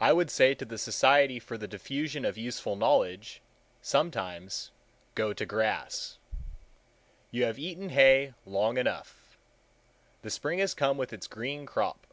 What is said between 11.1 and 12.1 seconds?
its green crop.